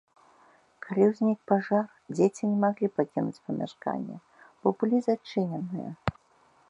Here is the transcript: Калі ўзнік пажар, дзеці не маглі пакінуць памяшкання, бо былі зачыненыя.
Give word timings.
Калі 0.85 1.03
ўзнік 1.09 1.39
пажар, 1.51 1.85
дзеці 2.15 2.49
не 2.53 2.57
маглі 2.65 2.87
пакінуць 2.97 3.41
памяшкання, 3.51 4.17
бо 4.65 4.75
былі 4.81 4.97
зачыненыя. 5.09 5.91